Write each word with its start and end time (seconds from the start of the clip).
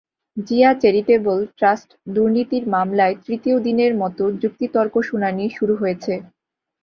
Zia 0.37 0.71
charitable 0.81 1.39
trust 1.57 1.89
দুর্নীতির 2.07 2.63
মামলায় 2.69 3.15
তৃতীয় 3.25 3.57
দিনের 3.67 3.93
মতো 4.01 4.23
যুক্তিতর্ক 4.41 4.93
শুনানি 5.09 5.45
শুরু 5.57 5.73
হয়েছে। 5.81 6.13